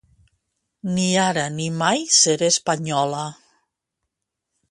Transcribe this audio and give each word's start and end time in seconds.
Ni 0.93 1.05
ara 1.27 1.43
ni 1.57 1.67
mai 1.81 2.01
sere 2.21 2.47
espanyola. 2.53 3.23